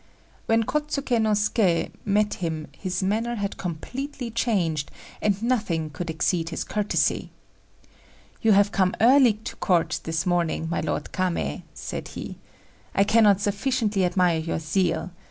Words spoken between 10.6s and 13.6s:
my Lord Kamei," said he. "I cannot